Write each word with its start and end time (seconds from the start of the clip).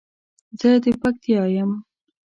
زه 0.59 0.69
د 0.83 0.85
پکتیا 1.01 1.43
یم 1.55 1.71